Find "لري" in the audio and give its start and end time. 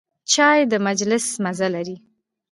1.75-1.97